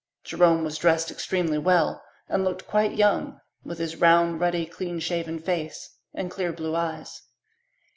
Jerome 0.23 0.63
was 0.63 0.79
dressed 0.79 1.11
extremely 1.11 1.59
well 1.59 2.03
and 2.27 2.43
looked 2.43 2.65
quite 2.65 2.93
young, 2.95 3.39
with 3.63 3.77
his 3.77 3.97
round, 3.97 4.39
ruddy, 4.41 4.65
clean 4.65 4.99
shaven 4.99 5.37
face 5.37 5.91
and 6.11 6.31
clear 6.31 6.51
blue 6.51 6.75
eyes. 6.75 7.21